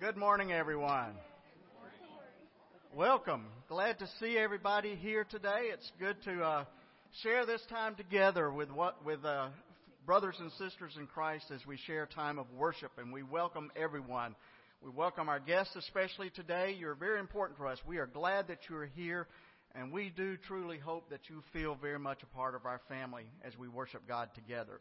[0.00, 1.10] Good morning, everyone.
[2.94, 3.46] Welcome.
[3.68, 5.70] Glad to see everybody here today.
[5.72, 6.64] It's good to uh,
[7.24, 9.48] share this time together with what with uh,
[10.06, 14.36] brothers and sisters in Christ as we share time of worship, and we welcome everyone.
[14.84, 16.76] We welcome our guests, especially today.
[16.78, 17.78] You're very important to us.
[17.84, 19.26] We are glad that you are here,
[19.74, 23.24] and we do truly hope that you feel very much a part of our family
[23.44, 24.80] as we worship God together.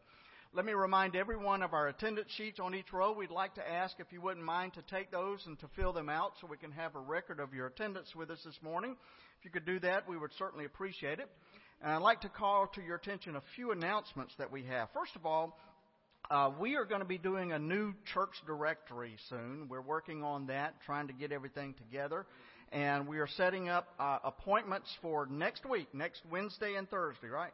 [0.53, 3.11] Let me remind everyone of our attendance sheets on each row.
[3.11, 6.09] We'd like to ask if you wouldn't mind to take those and to fill them
[6.09, 8.95] out so we can have a record of your attendance with us this morning.
[9.39, 11.29] If you could do that, we would certainly appreciate it.
[11.81, 14.87] And I'd like to call to your attention a few announcements that we have.
[14.93, 15.59] First of all,
[16.31, 19.67] uh, we are going to be doing a new church directory soon.
[19.69, 22.25] We're working on that, trying to get everything together.
[22.71, 27.53] And we are setting up uh, appointments for next week, next Wednesday and Thursday, right?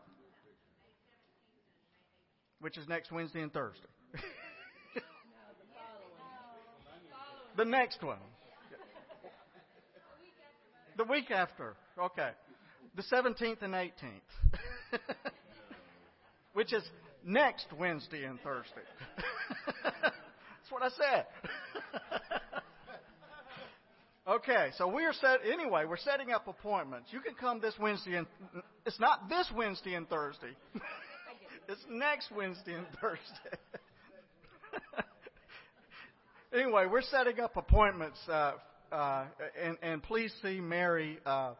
[2.63, 3.89] Which is next Wednesday and Thursday.
[7.57, 8.19] the next one.
[10.95, 11.75] The week after.
[11.99, 12.29] Okay.
[12.95, 13.91] The 17th and 18th.
[16.53, 16.83] which is
[17.25, 18.71] next Wednesday and Thursday.
[19.83, 21.25] That's what I said.
[24.25, 27.09] okay, so we are set anyway, we're setting up appointments.
[27.11, 28.27] You can come this Wednesday and
[28.85, 30.55] it's not this Wednesday and Thursday.
[31.73, 33.57] It's next Wednesday and Thursday.
[36.53, 38.51] anyway, we're setting up appointments, uh,
[38.91, 39.25] uh,
[39.59, 41.53] and, and please see Mary uh,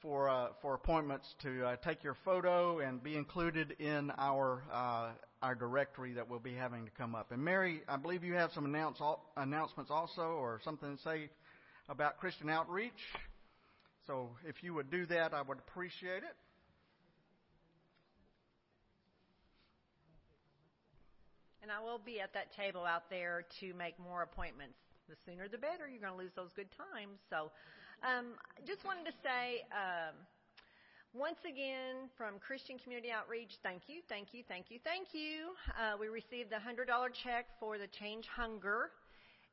[0.00, 5.10] for uh, for appointments to uh, take your photo and be included in our uh,
[5.42, 7.32] our directory that we'll be having to come up.
[7.32, 11.28] And Mary, I believe you have some announce, all, announcements also, or something to say
[11.88, 12.92] about Christian outreach.
[14.06, 16.36] So if you would do that, I would appreciate it.
[21.66, 24.78] And I will be at that table out there to make more appointments.
[25.10, 25.90] The sooner the better.
[25.90, 27.18] You're going to lose those good times.
[27.26, 27.50] So,
[28.06, 30.14] um, just wanted to say, um,
[31.10, 35.58] once again, from Christian Community Outreach, thank you, thank you, thank you, thank you.
[35.74, 36.86] Uh, we received the $100
[37.18, 38.94] check for the Change Hunger.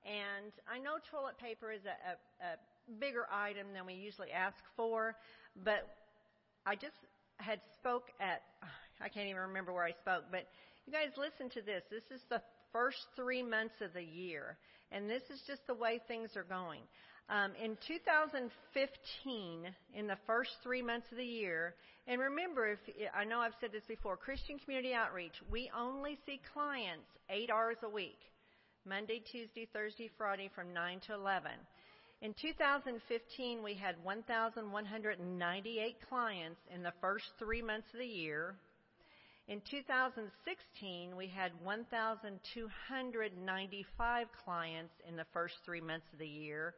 [0.05, 2.13] And I know toilet paper is a, a,
[2.45, 2.61] a
[3.01, 5.17] bigger item than we usually ask for,
[5.65, 5.89] but
[6.61, 7.09] I just
[7.41, 8.45] had spoke at,
[9.01, 10.45] I can't even remember where I spoke, but
[10.85, 11.83] you guys listen to this.
[11.89, 14.57] This is the first three months of the year,
[14.91, 16.81] and this is just the way things are going.
[17.29, 22.79] Um, in 2015, in the first three months of the year, and remember, if
[23.15, 27.77] I know I've said this before, Christian Community Outreach, we only see clients eight hours
[27.83, 28.19] a week,
[28.85, 31.51] Monday, Tuesday, Thursday, Friday, from 9 to 11.
[32.21, 38.55] In 2015, we had 1,198 clients in the first three months of the year.
[39.49, 46.75] In 2016, we had 1,295 clients in the first three months of the year.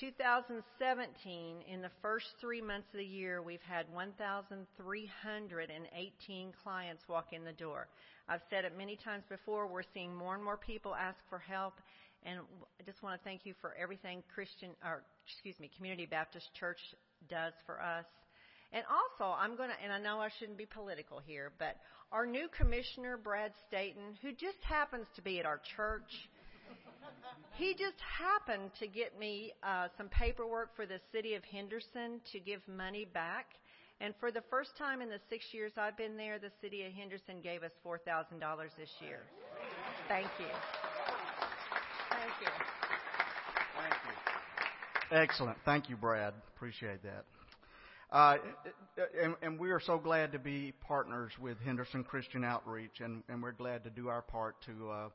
[0.00, 7.44] 2017, in the first three months of the year, we've had 1,318 clients walk in
[7.44, 7.86] the door.
[8.28, 11.74] I've said it many times before, we're seeing more and more people ask for help,
[12.24, 16.52] and I just want to thank you for everything Christian, or excuse me, Community Baptist
[16.58, 16.80] Church
[17.28, 18.06] does for us.
[18.72, 21.76] And also, I'm going to, and I know I shouldn't be political here, but
[22.10, 26.10] our new commissioner, Brad Staten, who just happens to be at our church,
[27.54, 32.40] he just happened to get me uh, some paperwork for the city of Henderson to
[32.40, 33.46] give money back.
[34.00, 36.92] And for the first time in the six years I've been there, the city of
[36.92, 38.00] Henderson gave us $4,000
[38.76, 39.20] this year.
[40.08, 40.46] Thank you.
[42.10, 42.48] Thank you.
[43.76, 45.16] Thank you.
[45.16, 45.58] Excellent.
[45.64, 46.32] Thank you, Brad.
[46.56, 47.24] Appreciate that.
[48.12, 48.36] Uh,
[49.22, 53.42] and, and, we are so glad to be partners with Henderson Christian Outreach, and, and
[53.42, 55.08] we're glad to do our part to uh,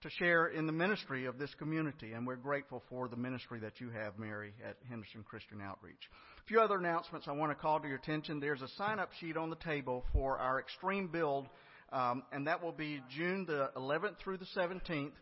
[0.00, 2.14] to share in the ministry of this community.
[2.14, 6.08] And we're grateful for the ministry that you have, Mary, at Henderson Christian Outreach.
[6.42, 8.40] A few other announcements I want to call to your attention.
[8.40, 11.46] There's a sign-up sheet on the table for our Extreme Build,
[11.92, 15.12] um, and that will be June the 11th through the 17th.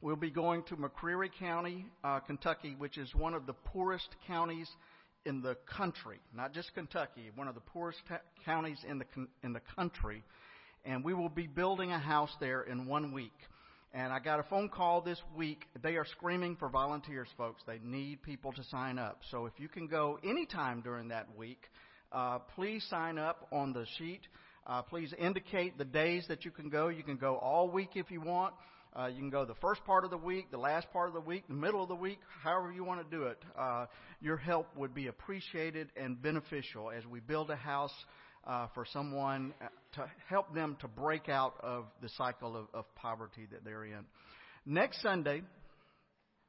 [0.00, 4.70] We'll be going to McCreary County, uh, Kentucky, which is one of the poorest counties
[5.26, 9.04] in the country, not just Kentucky, one of the poorest ta- counties in the
[9.42, 10.22] in the country,
[10.84, 13.36] and we will be building a house there in one week.
[13.92, 15.64] And I got a phone call this week.
[15.82, 17.62] They are screaming for volunteers, folks.
[17.66, 19.20] They need people to sign up.
[19.30, 21.62] So if you can go anytime during that week,
[22.12, 24.20] uh, please sign up on the sheet.
[24.66, 26.88] Uh, please indicate the days that you can go.
[26.88, 28.52] You can go all week if you want.
[28.98, 31.20] Uh, you can go the first part of the week, the last part of the
[31.20, 33.38] week, the middle of the week, however you want to do it.
[33.58, 33.84] Uh,
[34.22, 37.92] your help would be appreciated and beneficial as we build a house
[38.46, 39.66] uh, for someone uh,
[39.96, 44.04] to help them to break out of the cycle of, of poverty that they're in.
[44.64, 45.42] Next Sunday,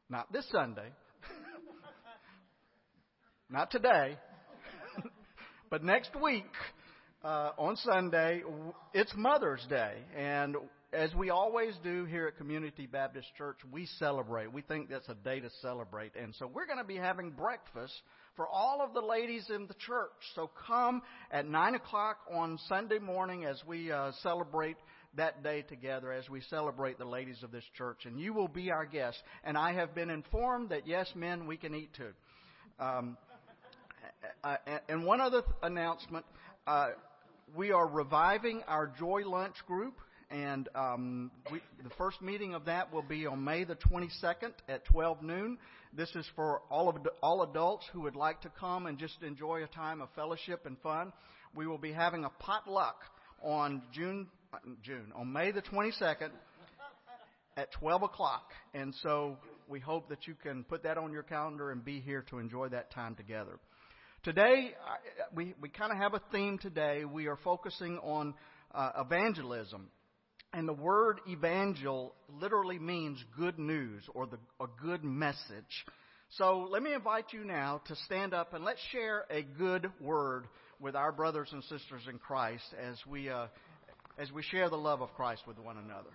[0.10, 0.88] Not this Sunday.
[3.50, 4.18] Not today.
[5.70, 6.46] but next week,
[7.26, 8.42] uh, on Sunday,
[8.94, 9.96] it's Mother's Day.
[10.16, 10.56] And
[10.94, 14.52] as we always do here at Community Baptist Church, we celebrate.
[14.52, 16.14] We think that's a day to celebrate.
[16.16, 17.94] And so we're going to be having breakfast
[18.38, 20.12] for all of the ladies in the church.
[20.36, 24.78] So come at 9 o'clock on Sunday morning as we uh, celebrate
[25.16, 28.06] that day together, as we celebrate the ladies of this church.
[28.06, 29.22] And you will be our guests.
[29.44, 32.14] And I have been informed that, yes, men, we can eat too.
[32.80, 33.18] Um,
[34.88, 36.26] and one other announcement.
[36.66, 36.90] Uh,
[37.56, 39.96] we are reviving our Joy Lunch group
[40.30, 44.86] and um, we, the first meeting of that will be on May the 22nd at
[44.86, 45.58] 12 noon.
[45.94, 49.64] This is for all of all adults who would like to come and just enjoy
[49.64, 51.14] a time of fellowship and fun.
[51.56, 52.98] We will be having a potluck
[53.42, 54.28] on June
[54.84, 56.30] June on May the 22nd
[57.56, 59.38] at 12 o'clock, and so
[59.68, 62.70] we hope that you can put that on your calendar and be here to enjoy
[62.70, 63.60] that time together.
[64.24, 64.74] Today,
[65.34, 67.06] we, we kind of have a theme today.
[67.06, 68.34] We are focusing on
[68.74, 69.90] uh, evangelism.
[70.58, 75.86] And the word evangel literally means good news or the, a good message.
[76.32, 80.48] So let me invite you now to stand up and let's share a good word
[80.80, 83.46] with our brothers and sisters in Christ as we, uh,
[84.18, 86.10] as we share the love of Christ with one another.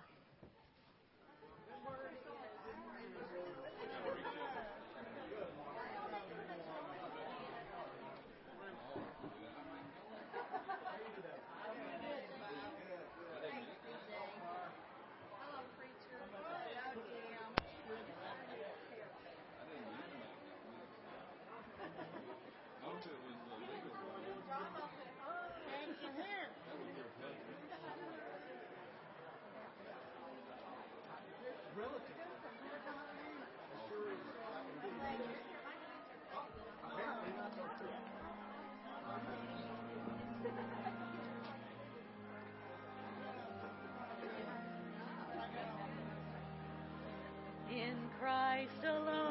[48.53, 49.22] Christ alone.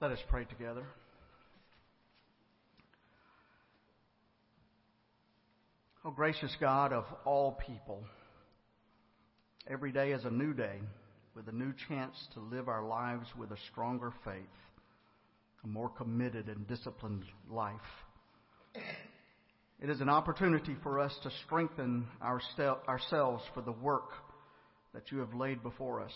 [0.00, 0.86] Let us pray together.
[6.06, 8.02] Oh, gracious God of all people,
[9.68, 10.78] every day is a new day
[11.36, 14.34] with a new chance to live our lives with a stronger faith,
[15.64, 17.74] a more committed and disciplined life.
[19.82, 24.12] It is an opportunity for us to strengthen ourselves for the work
[24.94, 26.12] that you have laid before us.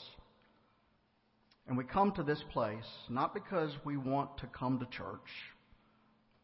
[1.66, 5.30] And we come to this place not because we want to come to church,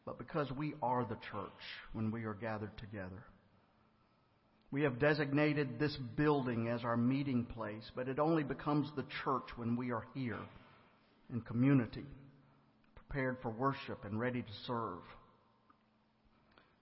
[0.05, 1.51] but because we are the church
[1.93, 3.23] when we are gathered together.
[4.71, 9.49] We have designated this building as our meeting place, but it only becomes the church
[9.57, 10.39] when we are here
[11.31, 12.05] in community,
[12.95, 14.99] prepared for worship and ready to serve.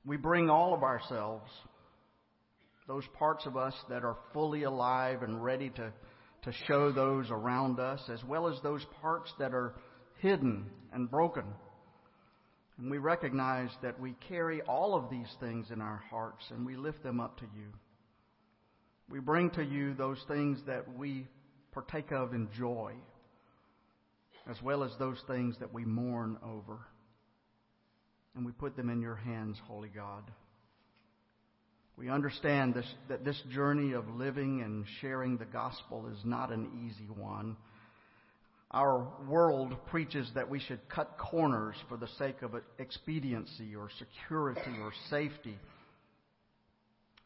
[0.05, 1.51] We bring all of ourselves,
[2.87, 5.91] those parts of us that are fully alive and ready to,
[6.43, 9.75] to show those around us, as well as those parts that are
[10.19, 11.43] hidden and broken.
[12.77, 16.77] And we recognize that we carry all of these things in our hearts and we
[16.77, 17.73] lift them up to you.
[19.09, 21.27] We bring to you those things that we
[21.73, 22.93] partake of in joy,
[24.49, 26.79] as well as those things that we mourn over
[28.35, 30.23] and we put them in your hands, Holy God.
[31.99, 36.87] We understand this, that this journey of living and sharing the gospel is not an
[36.87, 37.57] easy one.
[38.71, 44.79] Our world preaches that we should cut corners for the sake of expediency or security
[44.81, 45.57] or safety.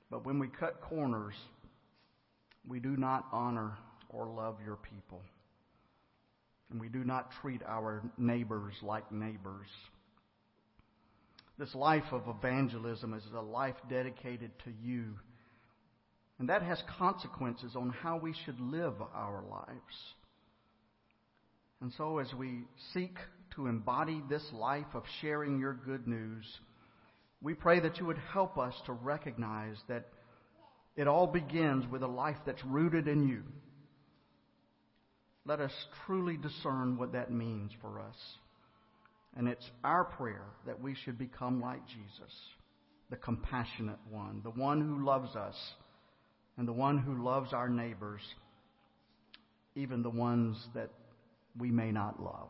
[0.09, 1.35] But when we cut corners,
[2.67, 3.77] we do not honor
[4.09, 5.21] or love your people.
[6.71, 9.67] And we do not treat our neighbors like neighbors.
[11.57, 15.15] This life of evangelism is a life dedicated to you.
[16.39, 20.13] And that has consequences on how we should live our lives.
[21.79, 23.17] And so, as we seek
[23.55, 26.45] to embody this life of sharing your good news,
[27.41, 30.05] we pray that you would help us to recognize that
[30.95, 33.43] it all begins with a life that's rooted in you.
[35.45, 35.73] Let us
[36.05, 38.15] truly discern what that means for us.
[39.35, 42.33] And it's our prayer that we should become like Jesus,
[43.09, 45.55] the compassionate one, the one who loves us,
[46.57, 48.21] and the one who loves our neighbors,
[49.75, 50.89] even the ones that
[51.59, 52.49] we may not love,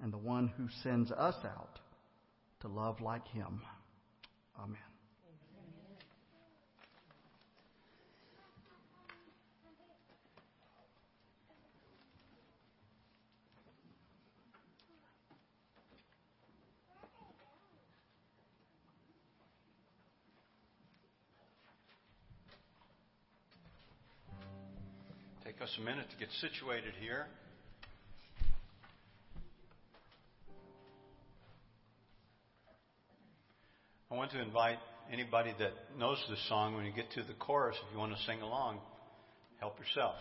[0.00, 1.80] and the one who sends us out
[2.60, 3.60] to love like him.
[4.58, 4.78] Amen.
[25.78, 27.26] A minute to get situated here.
[34.10, 34.78] I want to invite
[35.12, 38.22] anybody that knows this song when you get to the chorus, if you want to
[38.24, 38.80] sing along,
[39.60, 40.16] help yourself.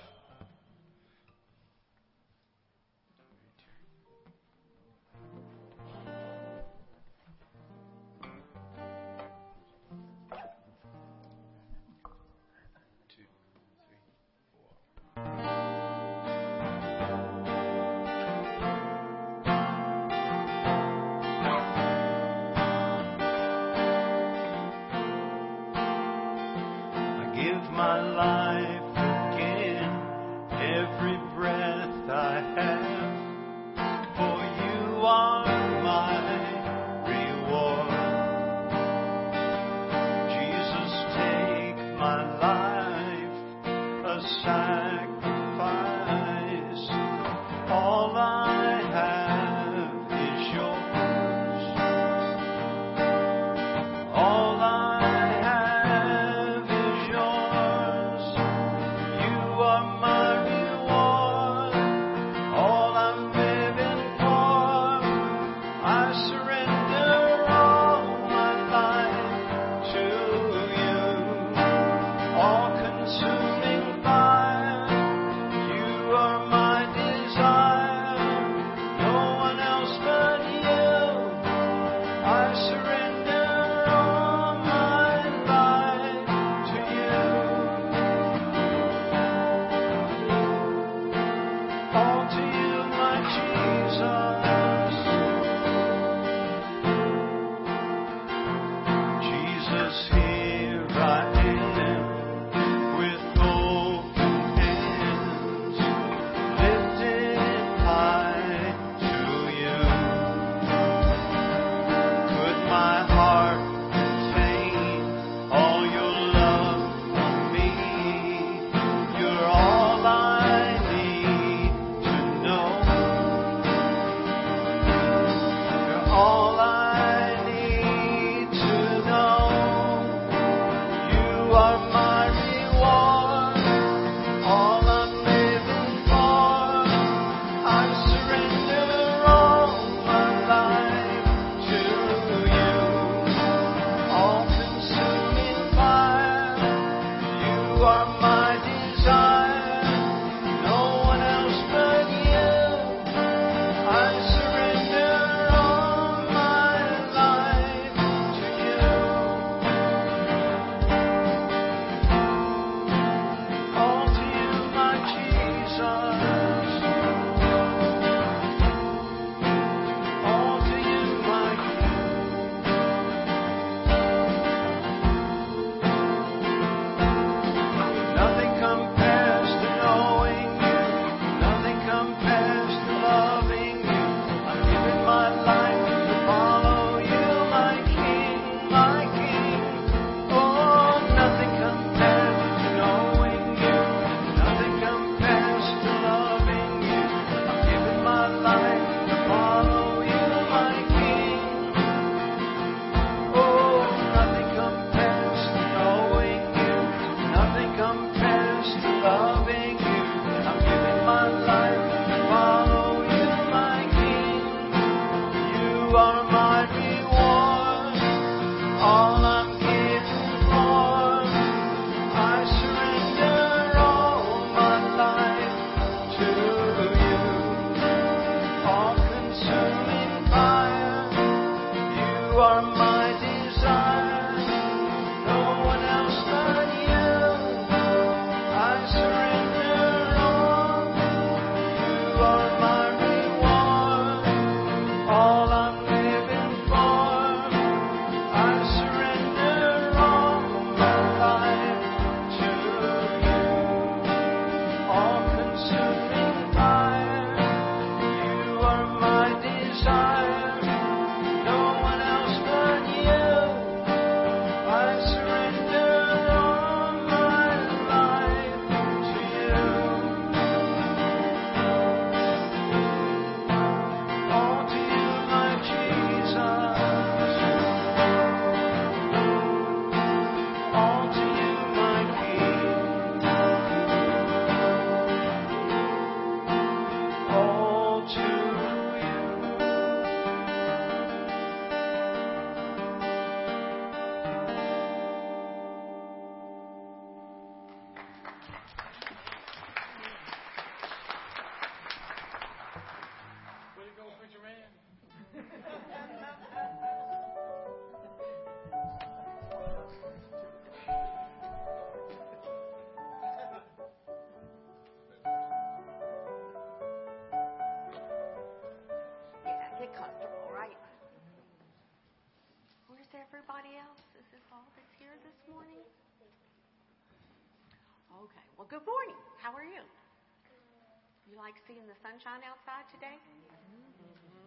[331.87, 333.15] The sunshine outside today?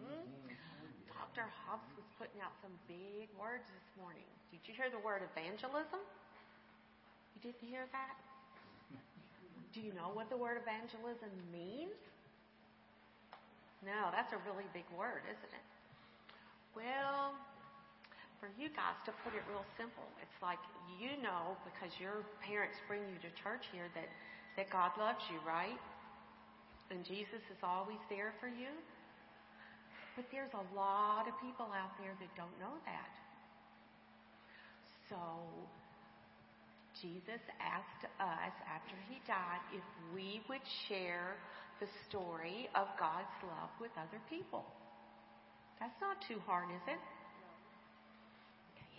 [0.05, 0.53] Mm-hmm.
[1.09, 1.49] Dr.
[1.65, 4.29] Hobbs was putting out some big words this morning.
[4.53, 6.05] Did you hear the word evangelism?
[7.33, 8.13] You didn't hear that?
[9.73, 11.97] Do you know what the word evangelism means?
[13.81, 15.67] No, that's a really big word, isn't it?
[16.77, 17.33] Well,
[18.37, 20.61] for you guys to put it real simple, it's like
[21.01, 24.05] you know because your parents bring you to church here that,
[24.61, 25.81] that God loves you, right?
[26.91, 28.67] And Jesus is always there for you.
[30.19, 33.11] But there's a lot of people out there that don't know that.
[35.07, 35.17] So
[36.99, 41.39] Jesus asked us after he died if we would share
[41.79, 44.67] the story of God's love with other people.
[45.79, 47.01] That's not too hard, is it?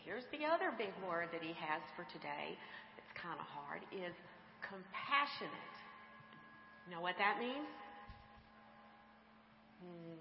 [0.03, 2.59] Here's the other big word that he has for today.
[2.99, 4.17] It's kind of hard is
[4.65, 5.77] compassionate.
[6.89, 7.71] You know what that means?
[9.83, 10.15] Hmm.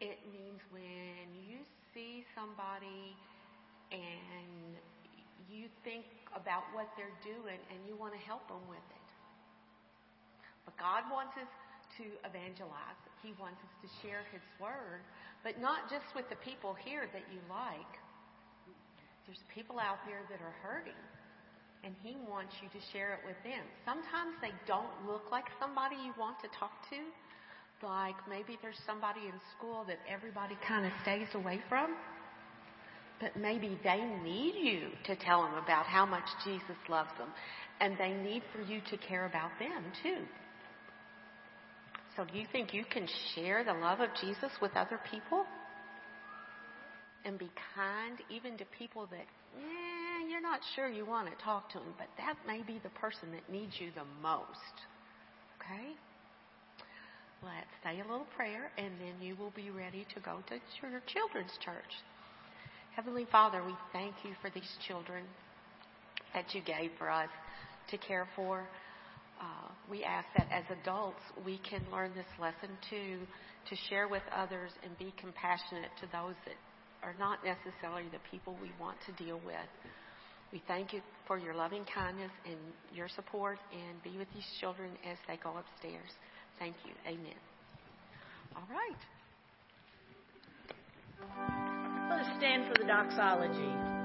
[0.00, 1.60] It means when you
[1.92, 3.16] see somebody
[3.92, 4.76] and
[5.48, 9.08] you think about what they're doing and you want to help them with it.
[10.64, 11.48] But God wants us
[11.96, 13.00] to evangelize.
[13.22, 15.00] He wants us to share His Word,
[15.40, 17.92] but not just with the people here that you like.
[19.24, 20.98] There's people out there that are hurting,
[21.82, 23.64] and He wants you to share it with them.
[23.82, 27.00] Sometimes they don't look like somebody you want to talk to,
[27.82, 31.94] like maybe there's somebody in school that everybody kind of stays away from.
[33.20, 37.28] But maybe they need you to tell them about how much Jesus loves them.
[37.80, 40.24] And they need for you to care about them too.
[42.16, 45.44] So do you think you can share the love of Jesus with other people?
[47.24, 49.26] And be kind even to people that,
[49.58, 52.90] eh, you're not sure you want to talk to them, but that may be the
[52.90, 54.76] person that needs you the most.
[55.60, 55.96] Okay?
[57.42, 61.02] Let's say a little prayer, and then you will be ready to go to your
[61.06, 61.92] children's church.
[62.94, 65.24] Heavenly Father, we thank you for these children
[66.32, 67.28] that you gave for us
[67.90, 68.66] to care for.
[69.38, 73.18] Uh, we ask that as adults we can learn this lesson too,
[73.68, 76.56] to share with others and be compassionate to those that
[77.02, 79.68] are not necessarily the people we want to deal with.
[80.52, 82.56] We thank you for your loving kindness and
[82.94, 86.10] your support, and be with these children as they go upstairs.
[86.58, 86.92] Thank you.
[87.06, 87.34] Amen.
[88.56, 88.96] All right.
[92.10, 93.95] Let us stand for the doxology.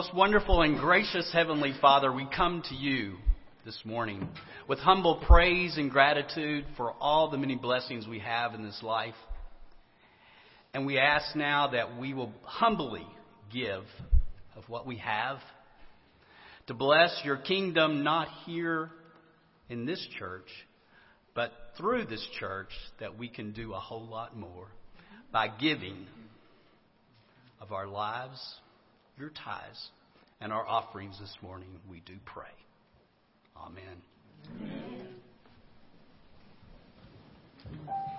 [0.00, 3.16] Most wonderful and gracious Heavenly Father, we come to you
[3.66, 4.26] this morning
[4.66, 9.12] with humble praise and gratitude for all the many blessings we have in this life.
[10.72, 13.06] And we ask now that we will humbly
[13.52, 13.82] give
[14.56, 15.36] of what we have
[16.68, 18.88] to bless your kingdom, not here
[19.68, 20.48] in this church,
[21.34, 24.68] but through this church, that we can do a whole lot more
[25.30, 26.06] by giving
[27.60, 28.40] of our lives
[29.20, 29.90] your tithes
[30.40, 32.46] and our offerings this morning, we do pray.
[33.56, 34.00] Amen.
[37.76, 38.09] Amen.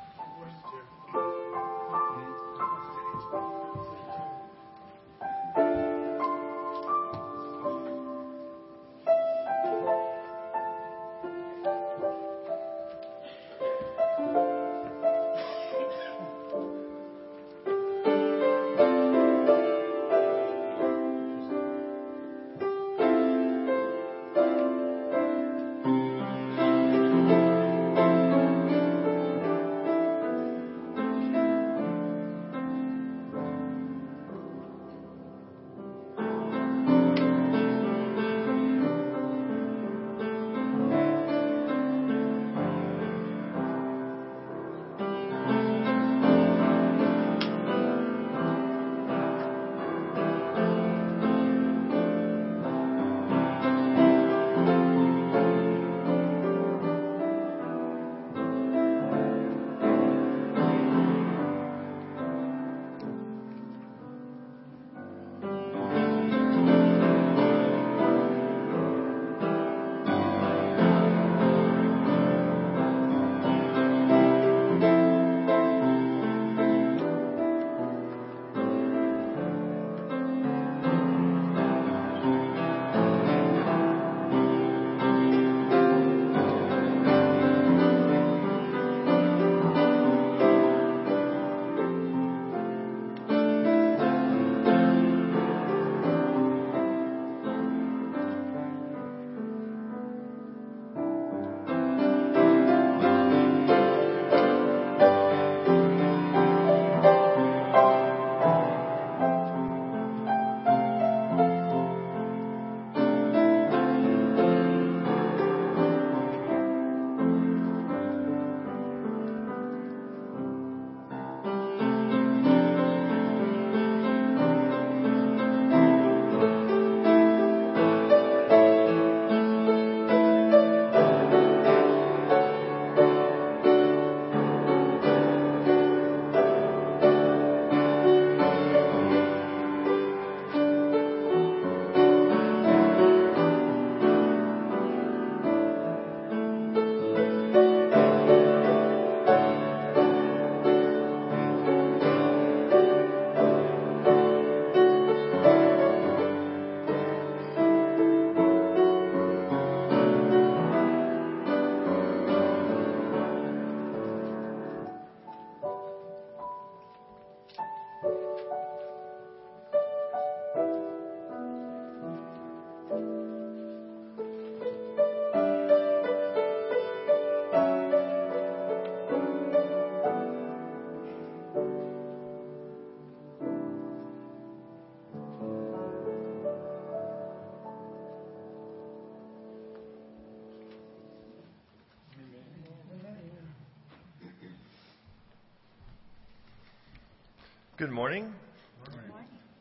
[197.81, 198.31] Good morning.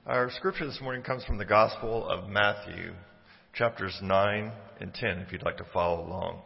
[0.04, 2.92] Our scripture this morning comes from the Gospel of Matthew,
[3.54, 6.42] chapters 9 and 10, if you'd like to follow along.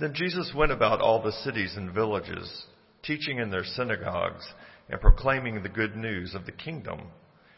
[0.00, 2.64] Then Jesus went about all the cities and villages,
[3.04, 4.44] teaching in their synagogues
[4.88, 7.02] and proclaiming the good news of the kingdom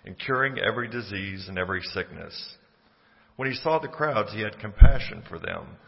[0.04, 2.56] and curing every disease and every sickness.
[3.36, 5.78] When he saw the crowds, he had compassion for them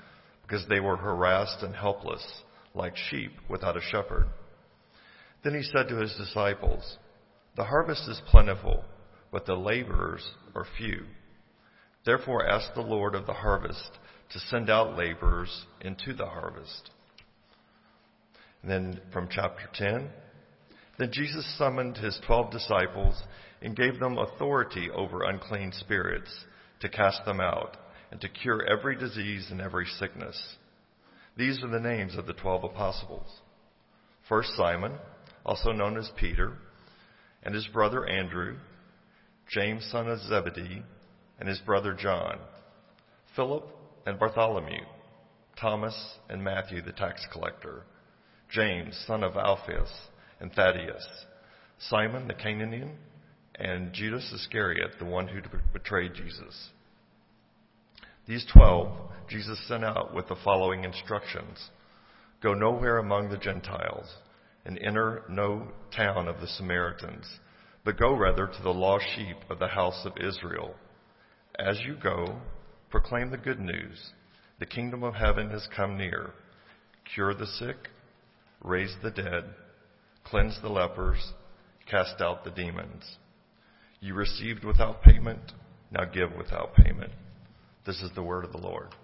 [0.40, 2.24] because they were harassed and helpless,
[2.74, 4.28] like sheep without a shepherd.
[5.44, 6.98] Then he said to his disciples,
[7.56, 8.84] The harvest is plentiful,
[9.30, 11.04] but the laborers are few.
[12.04, 13.90] Therefore ask the Lord of the harvest
[14.30, 16.90] to send out laborers into the harvest.
[18.62, 20.10] And then from chapter 10,
[20.98, 23.22] then Jesus summoned his twelve disciples
[23.62, 26.30] and gave them authority over unclean spirits
[26.80, 27.76] to cast them out
[28.10, 30.40] and to cure every disease and every sickness.
[31.36, 33.28] These are the names of the twelve apostles.
[34.28, 34.92] First Simon,
[35.48, 36.52] also known as Peter,
[37.42, 38.56] and his brother Andrew,
[39.50, 40.82] James son of Zebedee,
[41.40, 42.38] and his brother John,
[43.34, 43.64] Philip
[44.04, 44.82] and Bartholomew,
[45.58, 47.84] Thomas and Matthew the tax collector,
[48.50, 49.90] James son of Alphaeus
[50.38, 51.06] and Thaddeus,
[51.78, 52.96] Simon the Cananaean,
[53.54, 55.40] and Judas Iscariot, the one who
[55.72, 56.68] betrayed Jesus.
[58.26, 58.92] These twelve
[59.30, 61.70] Jesus sent out with the following instructions
[62.42, 64.14] Go nowhere among the Gentiles
[64.68, 67.26] and enter no town of the Samaritans,
[67.86, 70.74] but go rather to the lost sheep of the house of Israel.
[71.58, 72.38] As you go,
[72.90, 74.10] proclaim the good news.
[74.60, 76.32] The kingdom of heaven has come near.
[77.14, 77.88] Cure the sick,
[78.62, 79.44] raise the dead,
[80.24, 81.32] cleanse the lepers,
[81.90, 83.04] cast out the demons.
[84.00, 85.52] You received without payment,
[85.90, 87.12] now give without payment.
[87.86, 88.94] This is the word of the Lord.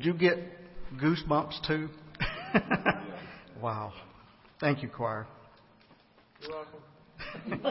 [0.00, 0.38] Did you get
[0.96, 1.90] goosebumps too?
[3.60, 3.92] wow.
[4.58, 5.26] Thank you, choir.
[6.40, 6.52] You're
[7.60, 7.70] welcome.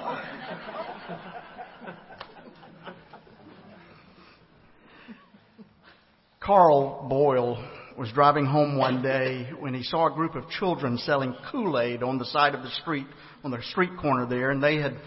[6.40, 7.68] Carl Boyle
[7.98, 12.20] was driving home one day when he saw a group of children selling Kool-Aid on
[12.20, 13.08] the side of the street,
[13.44, 14.98] on the street corner there, and they had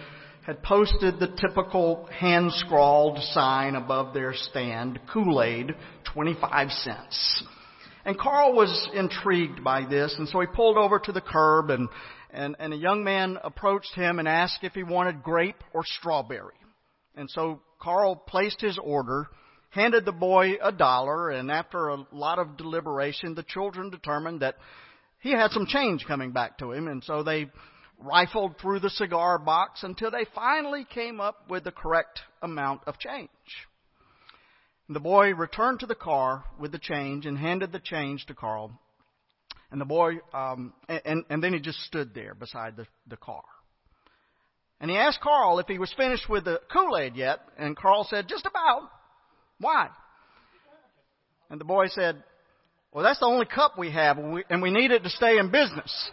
[0.44, 5.72] had posted the typical hand scrawled sign above their stand, Kool-Aid,
[6.12, 7.44] 25 cents.
[8.04, 11.88] And Carl was intrigued by this, and so he pulled over to the curb and,
[12.30, 16.54] and, and a young man approached him and asked if he wanted grape or strawberry.
[17.14, 19.28] And so Carl placed his order,
[19.70, 24.56] handed the boy a dollar, and after a lot of deliberation, the children determined that
[25.20, 27.50] he had some change coming back to him, and so they
[27.98, 32.98] rifled through the cigar box until they finally came up with the correct amount of
[32.98, 33.30] change.
[34.92, 38.78] The boy returned to the car with the change and handed the change to Carl.
[39.70, 43.42] And the boy, um, and, and then he just stood there beside the, the car.
[44.80, 48.28] And he asked Carl if he was finished with the Kool-Aid yet, and Carl said,
[48.28, 48.90] just about.
[49.58, 49.88] Why?
[51.48, 52.22] And the boy said,
[52.92, 56.10] well, that's the only cup we have, and we need it to stay in business.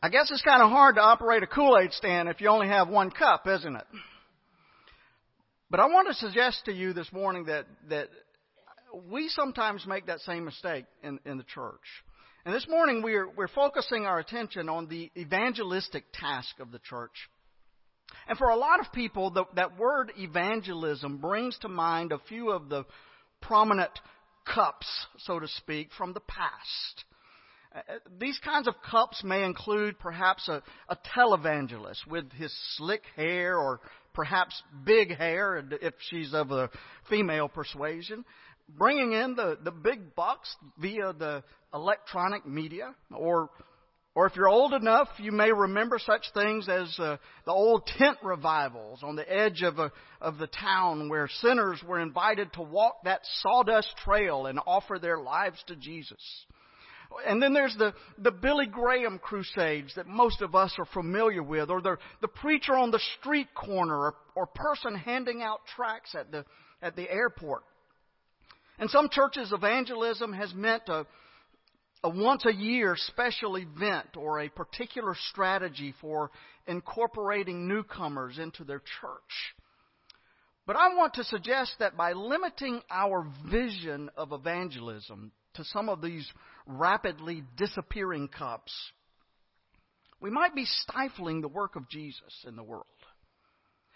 [0.00, 2.88] I guess it's kind of hard to operate a Kool-Aid stand if you only have
[2.88, 3.86] one cup, isn't it?
[5.70, 8.08] But I want to suggest to you this morning that, that
[9.10, 11.80] we sometimes make that same mistake in, in the church.
[12.44, 17.12] And this morning we're, we're focusing our attention on the evangelistic task of the church.
[18.28, 22.50] And for a lot of people, the, that word evangelism brings to mind a few
[22.50, 22.86] of the
[23.42, 23.90] prominent
[24.46, 24.86] cups,
[25.18, 27.04] so to speak, from the past.
[27.74, 27.80] Uh,
[28.18, 33.80] these kinds of cups may include perhaps a, a televangelist with his slick hair or
[34.14, 36.70] perhaps big hair if she's of a
[37.08, 38.24] female persuasion,
[38.68, 41.42] bringing in the, the big bucks via the
[41.72, 43.50] electronic media or
[44.14, 48.18] or if you're old enough, you may remember such things as uh, the old tent
[48.24, 53.04] revivals on the edge of, a, of the town where sinners were invited to walk
[53.04, 56.18] that sawdust trail and offer their lives to Jesus.
[57.26, 61.70] And then there's the, the Billy Graham crusades that most of us are familiar with,
[61.70, 66.30] or the, the preacher on the street corner, or, or person handing out tracts at
[66.30, 66.44] the,
[66.82, 67.62] at the airport.
[68.78, 71.06] And some churches, evangelism has meant a,
[72.04, 76.30] a once a year special event or a particular strategy for
[76.66, 79.54] incorporating newcomers into their church.
[80.66, 86.00] But I want to suggest that by limiting our vision of evangelism to some of
[86.00, 86.26] these
[86.66, 88.72] rapidly disappearing cups,
[90.20, 92.84] we might be stifling the work of Jesus in the world.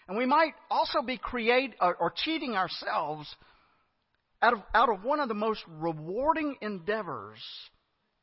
[0.07, 3.33] And we might also be create or, or cheating ourselves
[4.41, 7.39] out of, out of one of the most rewarding endeavors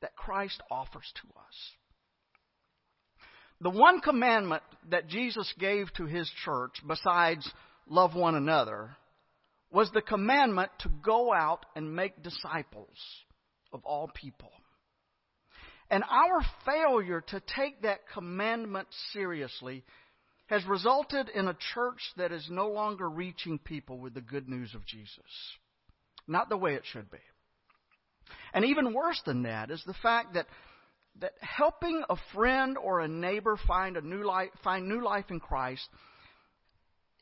[0.02, 1.72] that Christ offers to us.
[3.62, 7.50] The one commandment that Jesus gave to his church, besides
[7.88, 8.96] love one another,
[9.70, 12.96] was the commandment to go out and make disciples
[13.72, 14.50] of all people.
[15.90, 19.84] And our failure to take that commandment seriously
[20.46, 24.74] has resulted in a church that is no longer reaching people with the good news
[24.74, 25.18] of Jesus.
[26.26, 27.18] Not the way it should be.
[28.52, 30.46] And even worse than that is the fact that
[31.20, 35.40] that helping a friend or a neighbor find a new life find new life in
[35.40, 35.88] Christ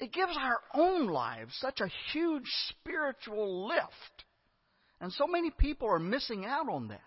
[0.01, 4.24] it gives our own lives such a huge spiritual lift
[5.01, 7.01] and so many people are missing out on that.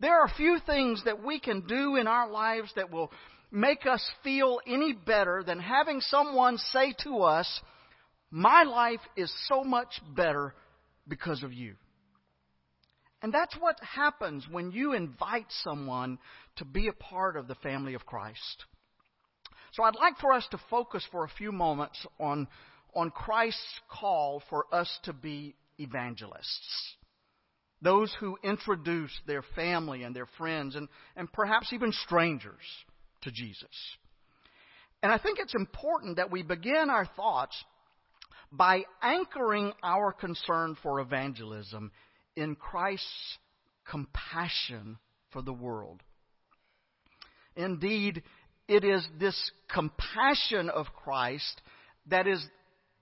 [0.00, 3.12] There are few things that we can do in our lives that will
[3.50, 7.60] make us feel any better than having someone say to us,
[8.30, 10.54] My life is so much better
[11.06, 11.74] because of you.
[13.22, 16.18] And that's what happens when you invite someone
[16.56, 18.64] to be a part of the family of Christ.
[19.72, 22.46] So I'd like for us to focus for a few moments on,
[22.94, 26.96] on Christ's call for us to be evangelists.
[27.80, 32.60] Those who introduce their family and their friends and, and perhaps even strangers
[33.22, 33.96] to Jesus.
[35.02, 37.56] And I think it's important that we begin our thoughts
[38.52, 41.90] by anchoring our concern for evangelism
[42.36, 43.38] in Christ's
[43.90, 44.98] compassion
[45.30, 46.02] for the world.
[47.56, 48.22] Indeed,
[48.72, 51.60] it is this compassion of Christ
[52.06, 52.42] that is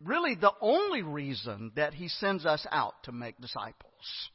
[0.02, 4.30] really the only reason that he sends us out to make disciples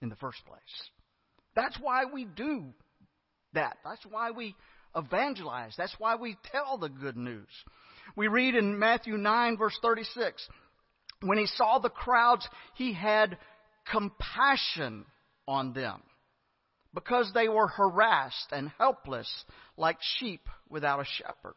[0.00, 0.60] in the first place.
[1.54, 2.64] That's why we do
[3.52, 3.76] that.
[3.84, 4.54] That's why we
[4.96, 5.74] evangelize.
[5.76, 7.48] That's why we tell the good news.
[8.16, 10.48] We read in Matthew 9, verse 36
[11.20, 13.38] when he saw the crowds, he had
[13.90, 15.04] compassion
[15.48, 16.00] on them
[16.94, 19.28] because they were harassed and helpless
[19.76, 21.54] like sheep without a shepherd.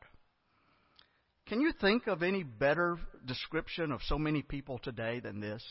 [1.47, 5.63] Can you think of any better description of so many people today than this?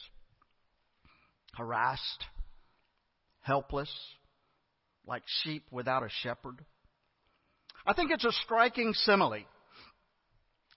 [1.54, 2.24] Harassed,
[3.40, 3.90] helpless,
[5.06, 6.64] like sheep without a shepherd.
[7.86, 9.44] I think it's a striking simile.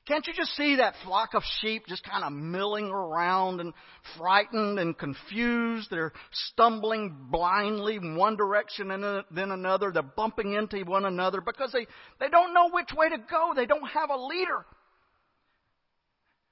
[0.05, 3.73] Can't you just see that flock of sheep just kind of milling around and
[4.17, 5.87] frightened and confused?
[5.89, 6.11] They're
[6.49, 9.91] stumbling blindly in one direction and then another.
[9.93, 11.87] They're bumping into one another because they,
[12.19, 13.53] they don't know which way to go.
[13.55, 14.65] They don't have a leader.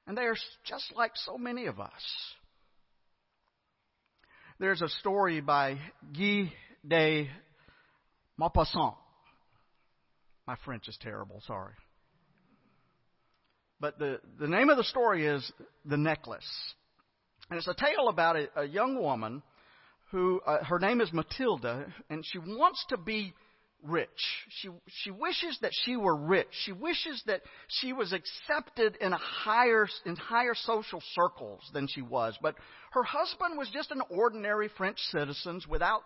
[0.08, 1.92] And they are just like so many of us.
[4.60, 5.78] There's a story by
[6.18, 6.54] Guy
[6.88, 7.30] de
[8.40, 8.96] Maupassant.
[10.48, 11.74] My French is terrible, sorry.
[13.82, 15.52] But the, the name of the story is
[15.86, 16.48] The Necklace.
[17.50, 19.42] And it's a tale about a, a young woman
[20.12, 23.34] who, uh, her name is Matilda, and she wants to be
[23.84, 24.08] rich.
[24.50, 26.48] She, she wishes that she were rich.
[26.66, 32.04] She wishes that she was accepted in a higher, in higher social circles than she
[32.04, 32.38] was.
[32.40, 32.56] But
[32.92, 36.04] her husband was just an ordinary French citizen without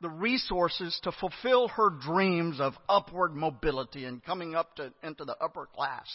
[0.00, 5.36] the resources to fulfill her dreams of upward mobility and coming up to, into the
[5.42, 6.08] upper class.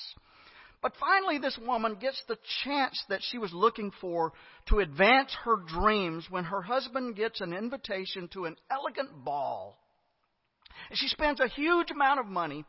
[0.83, 4.33] But finally, this woman gets the chance that she was looking for
[4.67, 9.79] to advance her dreams when her husband gets an invitation to an elegant ball.
[10.89, 12.65] And she spends a huge amount of money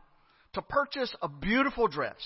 [0.53, 2.23] to purchase a beautiful dress.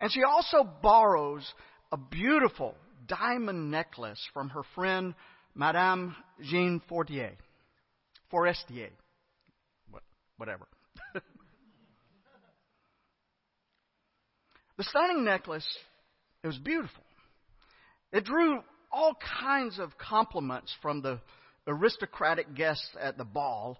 [0.00, 1.46] And she also borrows
[1.92, 2.74] a beautiful
[3.06, 5.14] diamond necklace from her friend
[5.54, 7.32] Madame Jean Fortier.
[8.32, 8.90] Forestier.
[10.38, 10.66] Whatever.
[14.78, 15.66] The stunning necklace,
[16.42, 17.02] it was beautiful.
[18.12, 18.60] It drew
[18.90, 21.20] all kinds of compliments from the
[21.66, 23.78] aristocratic guests at the ball.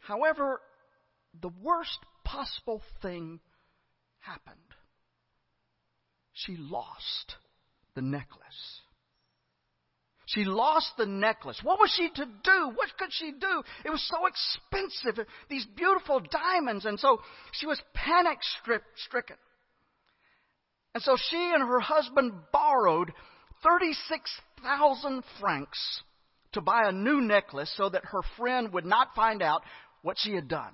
[0.00, 0.60] However,
[1.40, 3.40] the worst possible thing
[4.20, 4.56] happened.
[6.32, 7.36] She lost
[7.94, 8.80] the necklace.
[10.26, 11.60] She lost the necklace.
[11.62, 12.72] What was she to do?
[12.74, 13.62] What could she do?
[13.84, 16.86] It was so expensive, these beautiful diamonds.
[16.86, 17.20] And so
[17.52, 18.38] she was panic
[18.96, 19.36] stricken.
[20.94, 23.12] And so she and her husband borrowed
[23.62, 26.02] 36,000 francs
[26.52, 29.62] to buy a new necklace so that her friend would not find out
[30.02, 30.72] what she had done.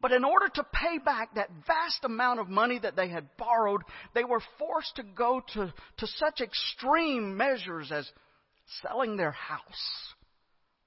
[0.00, 3.82] But in order to pay back that vast amount of money that they had borrowed,
[4.14, 8.10] they were forced to go to, to such extreme measures as
[8.82, 10.14] selling their house,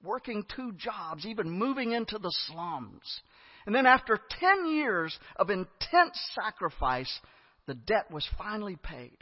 [0.02, 3.20] working two jobs, even moving into the slums.
[3.66, 7.20] And then after 10 years of intense sacrifice,
[7.66, 9.18] the debt was finally paid.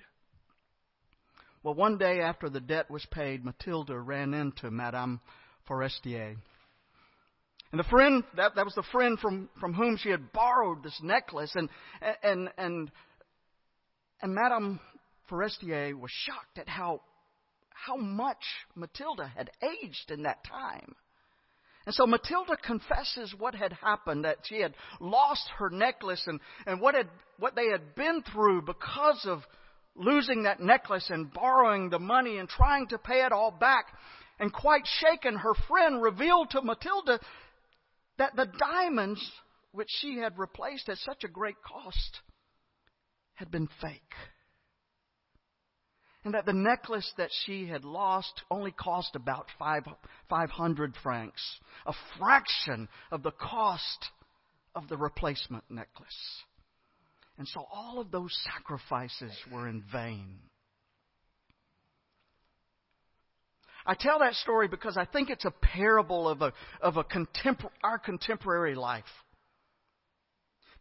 [1.62, 5.20] Well, one day after the debt was paid, Matilda ran into Madame
[5.66, 6.36] Forestier.
[7.70, 10.98] And the friend, that, that was the friend from, from whom she had borrowed this
[11.02, 11.52] necklace.
[11.54, 11.68] And,
[12.22, 12.90] and, and,
[14.22, 14.80] and Madame
[15.28, 17.02] Forestier was shocked at how,
[17.70, 18.42] how much
[18.74, 20.94] Matilda had aged in that time.
[21.84, 26.80] And so Matilda confesses what had happened, that she had lost her necklace and, and
[26.80, 27.08] what, had,
[27.38, 29.42] what they had been through because of
[29.94, 33.86] losing that necklace and borrowing the money and trying to pay it all back.
[34.38, 37.20] And quite shaken, her friend revealed to Matilda
[38.18, 39.20] that the diamonds
[39.72, 42.20] which she had replaced at such a great cost
[43.34, 44.14] had been fake.
[46.24, 49.84] And that the necklace that she had lost only cost about five,
[50.28, 51.40] 500 francs,
[51.86, 54.06] a fraction of the cost
[54.74, 56.42] of the replacement necklace.
[57.38, 60.40] And so all of those sacrifices were in vain.
[63.88, 67.70] I tell that story because I think it's a parable of, a, of a contempor-
[67.82, 69.04] our contemporary life.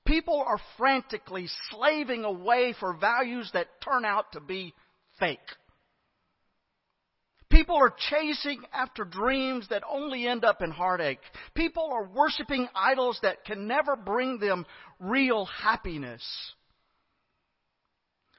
[0.06, 4.74] People are frantically slaving away for values that turn out to be
[5.20, 5.40] fake.
[7.50, 11.22] People are chasing after dreams that only end up in heartache.
[11.56, 14.66] People are worshiping idols that can never bring them
[15.00, 16.24] real happiness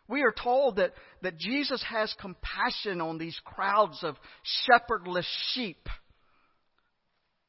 [0.09, 5.89] we are told that, that Jesus has compassion on these crowds of shepherdless sheep.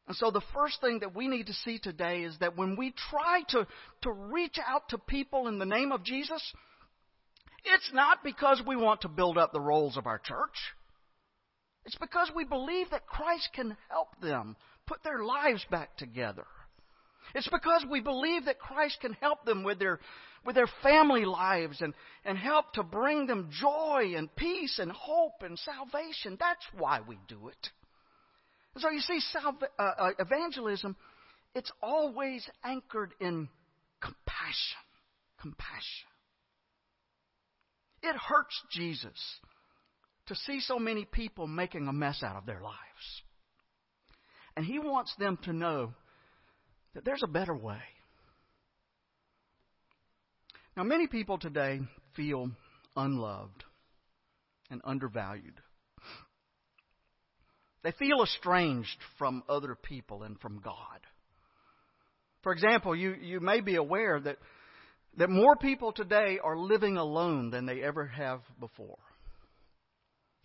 [0.08, 2.94] And so the first thing that we need to see today is that when we
[3.12, 3.68] try to,
[4.02, 6.42] to reach out to people in the name of Jesus,
[7.64, 10.56] it's not because we want to build up the rolls of our church.
[11.86, 14.56] It's because we believe that Christ can help them
[14.86, 16.46] put their lives back together.
[17.36, 20.00] It's because we believe that Christ can help them with their,
[20.46, 21.94] with their family lives and,
[22.26, 26.38] and help to bring them joy and peace and hope and salvation.
[26.40, 27.70] That's why we do it.
[28.78, 30.96] So you see, uh, uh, evangelism,
[31.56, 33.50] it's always anchored in
[34.02, 34.80] compassion.
[35.42, 36.08] Compassion.
[38.02, 39.40] It hurts Jesus
[40.28, 42.78] to see so many people making a mess out of their lives.
[44.56, 45.94] And he wants them to know
[46.94, 47.82] that there's a better way.
[50.76, 51.82] Now, many people today
[52.16, 52.52] feel
[52.96, 53.64] unloved
[54.70, 55.60] and undervalued.
[57.84, 61.00] They feel estranged from other people and from God.
[62.44, 64.38] For example, you, you may be aware that,
[65.18, 69.00] that more people today are living alone than they ever have before.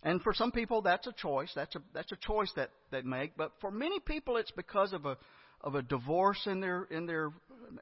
[0.03, 1.51] And for some people, that's a choice.
[1.55, 3.35] That's a, that's a choice that they make.
[3.35, 5.17] But for many people, it's because of a,
[5.65, 7.31] of a divorce in their, in, their,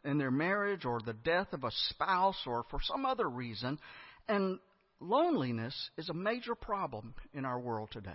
[0.06, 3.78] in their marriage or the death of a spouse or for some other reason.
[4.28, 4.58] And
[5.02, 8.12] loneliness is a major problem in our world today.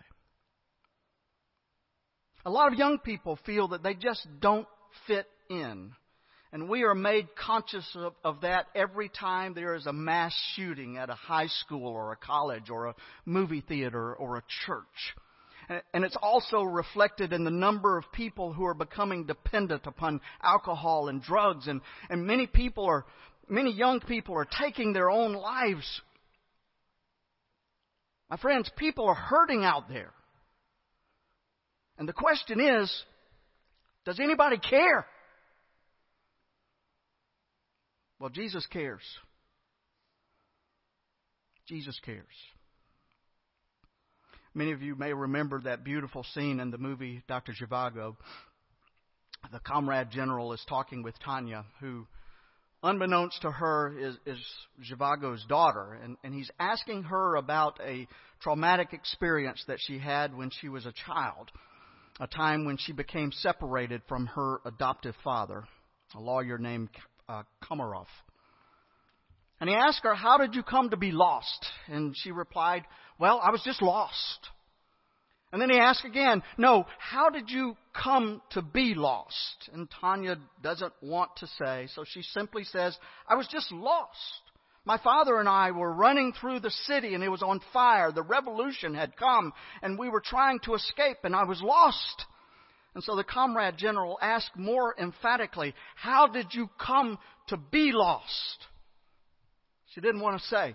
[2.46, 4.66] A lot of young people feel that they just don't
[5.06, 5.92] fit in.
[6.50, 10.96] And we are made conscious of, of, that every time there is a mass shooting
[10.96, 12.94] at a high school or a college or a
[13.26, 15.14] movie theater or a church.
[15.92, 21.08] And it's also reflected in the number of people who are becoming dependent upon alcohol
[21.08, 21.66] and drugs.
[21.68, 23.04] And, and many people are,
[23.48, 26.00] many young people are taking their own lives.
[28.30, 30.12] My friends, people are hurting out there.
[31.98, 33.04] And the question is,
[34.04, 35.06] does anybody care?
[38.18, 39.02] Well, Jesus cares.
[41.66, 42.24] Jesus cares.
[44.54, 47.52] Many of you may remember that beautiful scene in the movie Dr.
[47.52, 48.16] Zhivago.
[49.52, 52.06] The comrade general is talking with Tanya, who,
[52.82, 54.38] unbeknownst to her, is, is
[54.90, 55.98] Zhivago's daughter.
[56.02, 58.08] And, and he's asking her about a
[58.40, 61.50] traumatic experience that she had when she was a child,
[62.18, 65.64] a time when she became separated from her adoptive father,
[66.16, 66.88] a lawyer named
[67.28, 68.06] uh, Komarov.
[69.60, 71.66] And he asked her, How did you come to be lost?
[71.88, 72.84] And she replied,
[73.18, 74.48] Well, I was just lost.
[75.52, 79.70] And then he asked again, No, how did you come to be lost?
[79.72, 82.96] And Tanya doesn't want to say, so she simply says,
[83.26, 84.42] I was just lost.
[84.84, 88.12] My father and I were running through the city and it was on fire.
[88.12, 89.52] The revolution had come
[89.82, 92.24] and we were trying to escape and I was lost.
[92.94, 98.66] And so the comrade general asked more emphatically, How did you come to be lost?
[99.94, 100.74] She didn't want to say.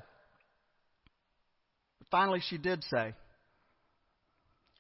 [2.14, 3.16] Finally, she did say.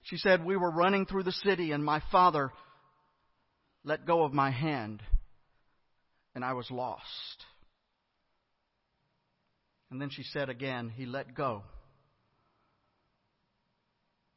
[0.03, 2.51] She said, We were running through the city, and my father
[3.83, 5.01] let go of my hand,
[6.35, 7.43] and I was lost.
[9.89, 11.63] And then she said again, He let go.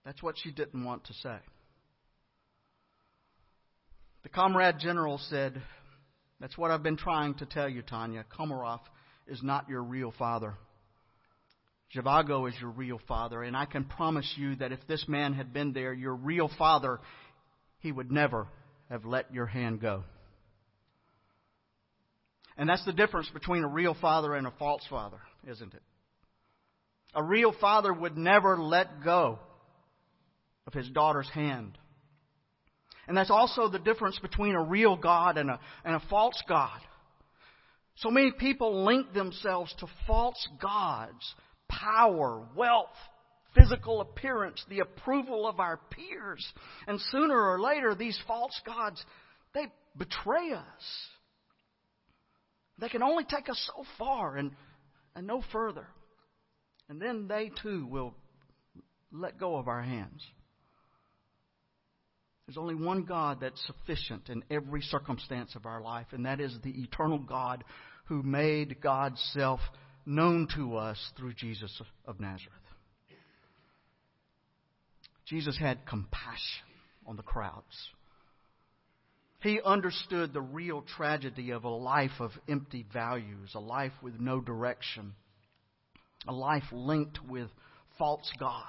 [0.07, 1.37] That's what she didn't want to say.
[4.23, 5.61] The comrade general said,
[6.41, 8.25] That's what I've been trying to tell you, Tanya.
[8.35, 8.81] Komarov
[9.27, 10.55] is not your real father.
[11.95, 15.53] Zhivago is your real father, and I can promise you that if this man had
[15.53, 17.01] been there, your real father,
[17.79, 18.49] he would never
[18.91, 20.05] have let your hand go.
[22.57, 25.19] And that's the difference between a real father and a false father,
[25.49, 25.83] isn't it?
[27.15, 29.39] A real father would never let go
[30.67, 31.79] of his daughter's hand.
[33.07, 36.81] And that's also the difference between a real God and a, and a false God.
[37.97, 41.35] So many people link themselves to false gods,
[41.83, 42.89] power, wealth,
[43.55, 46.45] physical appearance, the approval of our peers.
[46.87, 49.03] And sooner or later, these false gods,
[49.55, 49.67] they
[49.97, 51.09] betray us.
[52.79, 54.53] They can only take us so far and,
[55.15, 55.87] and no further.
[56.89, 58.15] And then they too will
[59.11, 60.23] let go of our hands.
[62.47, 66.57] There's only one God that's sufficient in every circumstance of our life, and that is
[66.63, 67.65] the eternal God
[68.05, 69.59] who made God's self
[70.07, 72.53] known to us through Jesus of Nazareth.
[75.27, 76.65] Jesus had compassion
[77.07, 77.91] on the crowds.
[79.41, 84.41] He understood the real tragedy of a life of empty values, a life with no
[84.41, 85.15] direction,
[86.27, 87.49] a life linked with
[87.99, 88.65] false gods.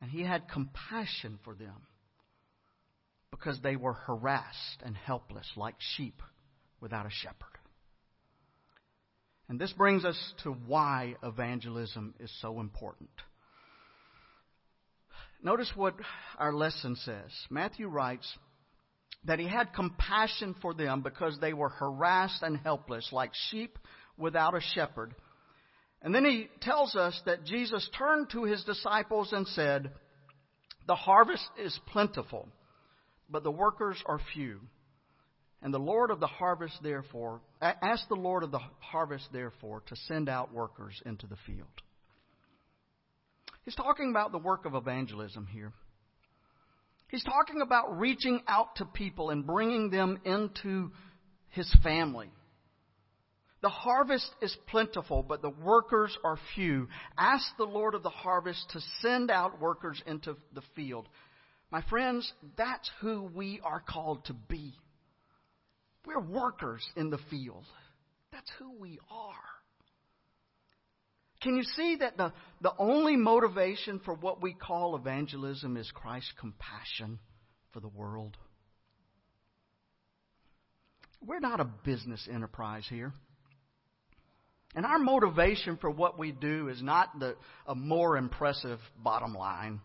[0.00, 1.86] And he had compassion for them
[3.30, 6.22] because they were harassed and helpless like sheep
[6.80, 7.57] without a shepherd.
[9.48, 13.10] And this brings us to why evangelism is so important.
[15.42, 15.94] Notice what
[16.38, 17.30] our lesson says.
[17.48, 18.30] Matthew writes,
[19.24, 23.78] that he had compassion for them because they were harassed and helpless, like sheep
[24.16, 25.14] without a shepherd.
[26.02, 29.90] And then he tells us that Jesus turned to his disciples and said,
[30.86, 32.48] The harvest is plentiful,
[33.28, 34.60] but the workers are few.
[35.60, 39.96] And the Lord of the harvest, therefore, ask the Lord of the harvest, therefore, to
[40.06, 41.66] send out workers into the field.
[43.64, 45.72] He's talking about the work of evangelism here.
[47.08, 50.92] He's talking about reaching out to people and bringing them into
[51.50, 52.30] his family.
[53.60, 56.88] The harvest is plentiful, but the workers are few.
[57.18, 61.08] Ask the Lord of the harvest to send out workers into the field.
[61.72, 64.74] My friends, that's who we are called to be.
[66.08, 67.64] We're workers in the field.
[68.32, 69.34] That's who we are.
[71.42, 72.32] Can you see that the,
[72.62, 77.18] the only motivation for what we call evangelism is Christ's compassion
[77.72, 78.38] for the world?
[81.24, 83.12] We're not a business enterprise here.
[84.74, 87.36] And our motivation for what we do is not the,
[87.66, 89.80] a more impressive bottom line.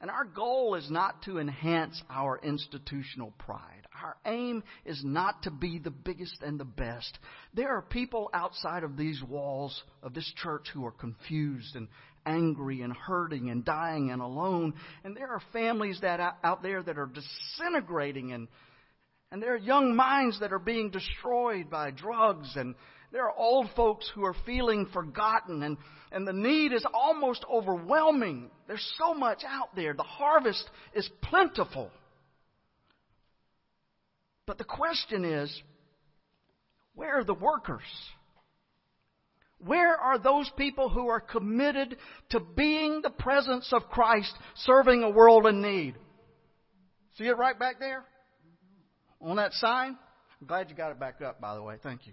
[0.00, 3.86] And our goal is not to enhance our institutional pride.
[4.02, 7.18] Our aim is not to be the biggest and the best.
[7.54, 11.88] There are people outside of these walls of this church who are confused and
[12.26, 14.74] angry and hurting and dying and alone.
[15.02, 18.48] And there are families that out there that are disintegrating and
[19.32, 22.76] and there are young minds that are being destroyed by drugs and
[23.16, 25.78] there are old folks who are feeling forgotten and,
[26.12, 28.50] and the need is almost overwhelming.
[28.68, 29.94] There's so much out there.
[29.94, 30.62] The harvest
[30.94, 31.90] is plentiful.
[34.44, 35.62] But the question is,
[36.94, 37.80] where are the workers?
[39.60, 41.96] Where are those people who are committed
[42.32, 45.94] to being the presence of Christ serving a world in need?
[47.16, 48.04] See it right back there?
[49.22, 49.96] On that sign?
[50.38, 51.76] I'm glad you got it back up, by the way.
[51.82, 52.12] Thank you.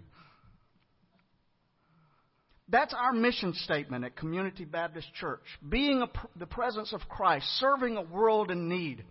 [2.68, 5.42] That's our mission statement at Community Baptist Church.
[5.66, 6.08] Being a,
[6.38, 9.04] the presence of Christ, serving a world in need.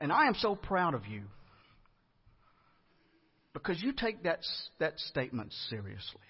[0.00, 1.24] And I am so proud of you
[3.52, 4.40] because you take that,
[4.78, 6.20] that statement seriously.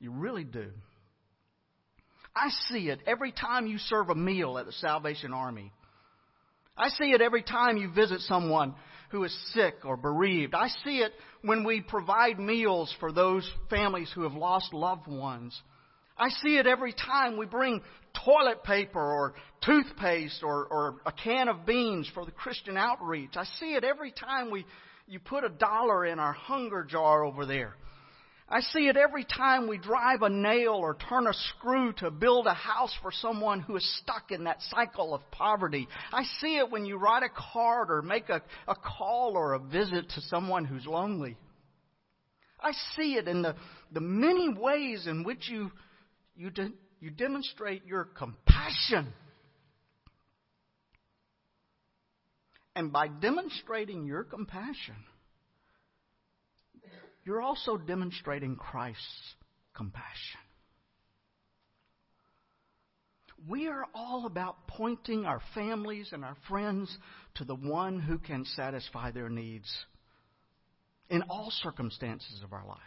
[0.00, 0.70] You really do.
[2.34, 5.72] I see it every time you serve a meal at the Salvation Army.
[6.76, 8.74] I see it every time you visit someone
[9.10, 10.54] who is sick or bereaved.
[10.54, 15.58] I see it when we provide meals for those families who have lost loved ones.
[16.16, 17.82] I see it every time we bring
[18.24, 19.34] toilet paper or
[19.64, 23.32] toothpaste or, or a can of beans for the Christian outreach.
[23.34, 24.64] I see it every time we
[25.06, 27.74] you put a dollar in our hunger jar over there.
[28.48, 32.46] I see it every time we drive a nail or turn a screw to build
[32.46, 35.88] a house for someone who is stuck in that cycle of poverty.
[36.12, 39.58] I see it when you write a card or make a, a call or a
[39.58, 41.38] visit to someone who's lonely.
[42.60, 43.56] I see it in the,
[43.92, 45.70] the many ways in which you,
[46.36, 46.70] you, de,
[47.00, 49.12] you demonstrate your compassion.
[52.76, 54.96] And by demonstrating your compassion,
[57.24, 59.34] you're also demonstrating Christ's
[59.74, 60.40] compassion.
[63.48, 66.96] We are all about pointing our families and our friends
[67.34, 69.70] to the one who can satisfy their needs
[71.10, 72.78] in all circumstances of our life.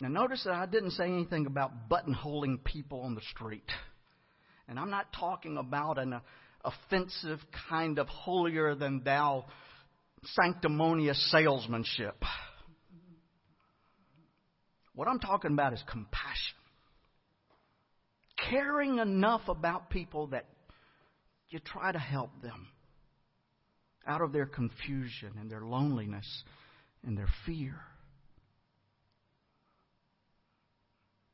[0.00, 3.70] Now, notice that I didn't say anything about buttonholing people on the street.
[4.66, 6.20] And I'm not talking about an
[6.64, 7.38] offensive
[7.68, 9.44] kind of holier than thou
[10.24, 12.16] sanctimonious salesmanship.
[14.94, 16.56] What I'm talking about is compassion.
[18.50, 20.46] Caring enough about people that
[21.48, 22.68] you try to help them
[24.06, 26.26] out of their confusion and their loneliness
[27.06, 27.74] and their fear.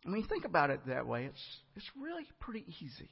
[0.05, 1.43] And when you think about it that way, it's,
[1.75, 3.11] it's really pretty easy.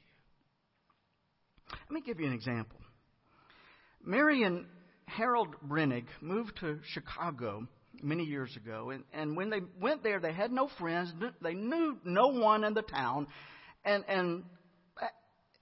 [1.71, 2.79] Let me give you an example.
[4.03, 4.65] Mary and
[5.07, 7.67] Harold Brennig moved to Chicago
[8.01, 11.97] many years ago, and, and when they went there, they had no friends, they knew
[12.03, 13.27] no one in the town,
[13.83, 14.43] and and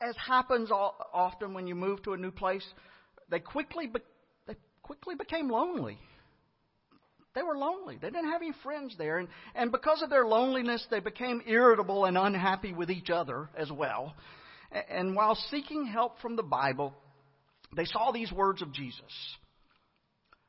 [0.01, 2.65] as happens all, often when you move to a new place,
[3.29, 3.99] they quickly be,
[4.47, 5.97] they quickly became lonely.
[7.35, 7.97] They were lonely.
[7.99, 12.05] They didn't have any friends there, and and because of their loneliness, they became irritable
[12.05, 14.13] and unhappy with each other as well.
[14.89, 16.93] And while seeking help from the Bible,
[17.75, 19.37] they saw these words of Jesus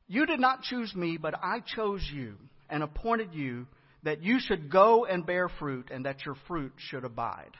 [0.06, 2.34] You did not choose me, but I chose you
[2.68, 3.66] and appointed you
[4.02, 7.52] that you should go and bear fruit and that your fruit should abide.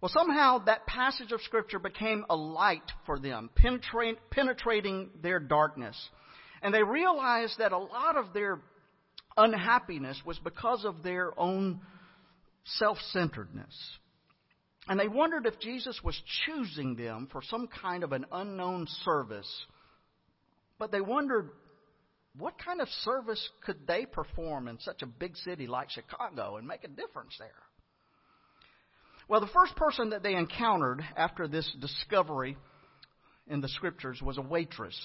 [0.00, 5.96] Well, somehow that passage of Scripture became a light for them, penetrating their darkness.
[6.60, 8.60] And they realized that a lot of their
[9.36, 11.80] unhappiness was because of their own
[12.64, 13.74] self centeredness.
[14.88, 19.50] And they wondered if Jesus was choosing them for some kind of an unknown service.
[20.78, 21.50] But they wondered
[22.36, 26.66] what kind of service could they perform in such a big city like Chicago and
[26.66, 27.50] make a difference there?
[29.28, 32.56] Well, the first person that they encountered after this discovery
[33.46, 34.98] in the scriptures was a waitress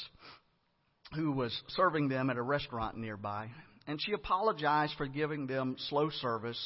[1.13, 3.49] who was serving them at a restaurant nearby.
[3.87, 6.59] And she apologized for giving them slow service.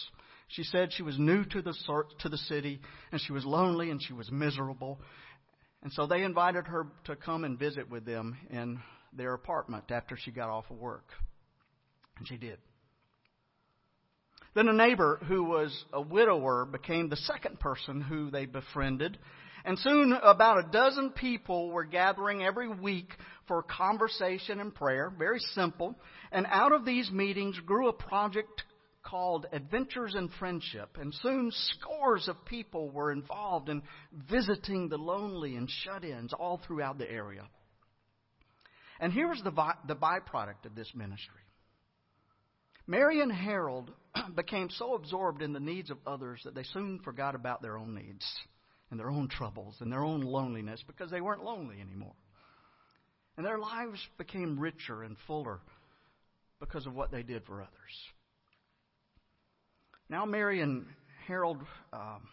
[0.51, 1.73] She said she was new to the,
[2.19, 2.81] to the city
[3.11, 4.99] and she was lonely and she was miserable.
[5.81, 8.79] And so they invited her to come and visit with them in
[9.13, 11.07] their apartment after she got off of work.
[12.17, 12.57] And she did.
[14.53, 19.17] Then a neighbor who was a widower became the second person who they befriended.
[19.63, 23.09] And soon about a dozen people were gathering every week
[23.47, 25.13] for conversation and prayer.
[25.17, 25.95] Very simple.
[26.31, 28.63] And out of these meetings grew a project
[29.11, 30.97] called Adventures in Friendship.
[30.99, 33.83] And soon scores of people were involved in
[34.29, 37.43] visiting the lonely and shut ins all throughout the area.
[39.01, 41.41] And here's the, by, the byproduct of this ministry
[42.87, 43.91] Mary and Harold
[44.35, 47.93] became so absorbed in the needs of others that they soon forgot about their own
[47.93, 48.25] needs
[48.89, 52.15] and their own troubles and their own loneliness because they weren't lonely anymore.
[53.37, 55.59] And their lives became richer and fuller
[56.59, 57.71] because of what they did for others.
[60.11, 60.85] Now, Mary and
[61.25, 61.61] Harold,
[61.93, 62.27] um,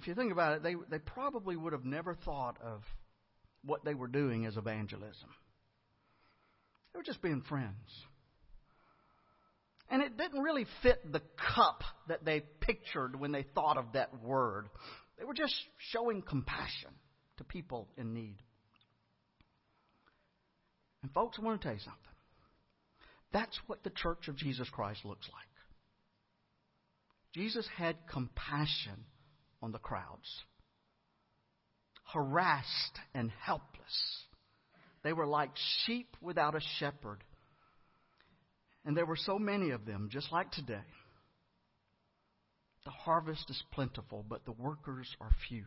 [0.00, 2.82] if you think about it, they, they probably would have never thought of
[3.64, 5.28] what they were doing as evangelism.
[6.92, 7.74] They were just being friends.
[9.90, 11.22] And it didn't really fit the
[11.56, 14.68] cup that they pictured when they thought of that word.
[15.18, 15.54] They were just
[15.90, 16.90] showing compassion
[17.38, 18.36] to people in need.
[21.02, 22.11] And, folks, I want to tell you something.
[23.32, 25.46] That's what the church of Jesus Christ looks like.
[27.34, 29.06] Jesus had compassion
[29.62, 30.28] on the crowds,
[32.12, 34.26] harassed and helpless.
[35.02, 35.50] They were like
[35.86, 37.24] sheep without a shepherd.
[38.84, 40.84] And there were so many of them, just like today.
[42.84, 45.64] The harvest is plentiful, but the workers are few.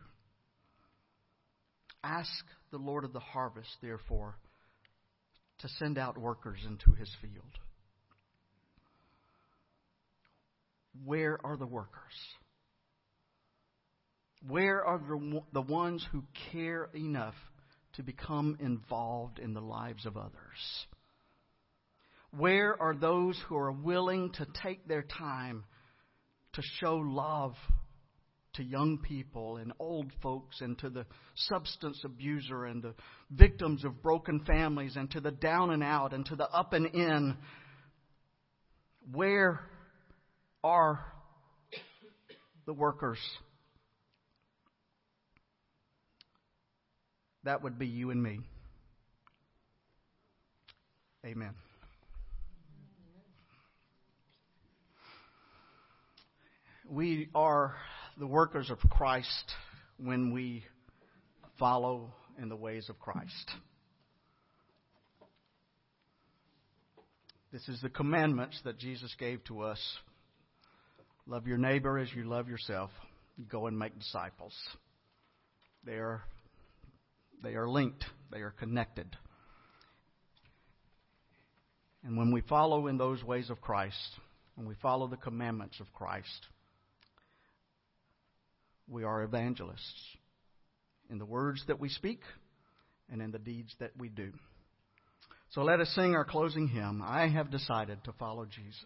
[2.04, 4.36] Ask the Lord of the harvest, therefore,
[5.60, 7.58] to send out workers into his field.
[11.04, 11.92] Where are the workers?
[14.46, 17.34] Where are the, the ones who care enough
[17.94, 20.86] to become involved in the lives of others?
[22.36, 25.64] Where are those who are willing to take their time
[26.52, 27.54] to show love
[28.56, 32.94] to young people and old folks and to the substance abuser and the
[33.30, 36.86] victims of broken families and to the down and out and to the up and
[36.86, 37.36] in?
[39.12, 39.60] Where
[40.64, 41.00] are
[42.66, 43.18] the workers?
[47.44, 48.40] That would be you and me.
[51.24, 51.54] Amen.
[56.88, 57.74] We are
[58.18, 59.52] the workers of Christ
[59.98, 60.64] when we
[61.58, 63.50] follow in the ways of Christ.
[67.52, 69.80] This is the commandments that Jesus gave to us.
[71.26, 72.90] Love your neighbor as you love yourself.
[73.50, 74.54] Go and make disciples.
[75.84, 76.22] They are,
[77.42, 79.06] they are linked, they are connected.
[82.02, 83.96] And when we follow in those ways of Christ,
[84.54, 86.46] when we follow the commandments of Christ,
[88.88, 90.16] we are evangelists
[91.10, 92.20] in the words that we speak
[93.10, 94.32] and in the deeds that we do.
[95.50, 98.84] So let us sing our closing hymn I have decided to follow Jesus.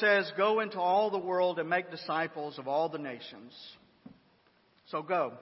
[0.00, 3.52] Says, Go into all the world and make disciples of all the nations.
[4.90, 5.34] So go.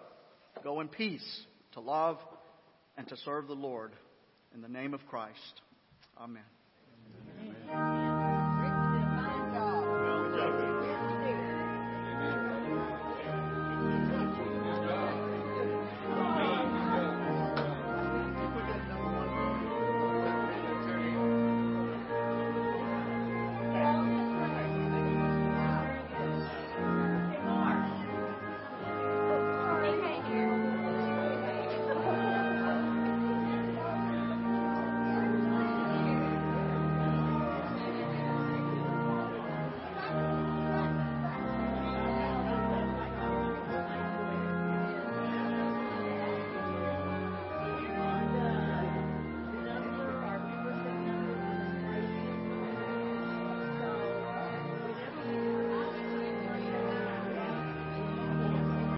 [0.63, 1.43] Go in peace
[1.73, 2.19] to love
[2.97, 3.93] and to serve the Lord.
[4.55, 5.61] In the name of Christ.
[6.19, 6.43] Amen.
[7.71, 8.04] Amen.